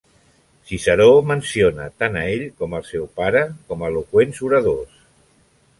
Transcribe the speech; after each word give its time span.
Ciceró 0.69 1.09
menciona, 1.31 1.85
tant 2.03 2.17
a 2.21 2.25
ell 2.31 2.47
com 2.63 2.75
al 2.79 2.89
seu 2.89 3.07
pare 3.21 3.45
com 3.71 3.83
a 3.87 3.95
eloqüents 3.95 4.45
oradors. 4.49 4.99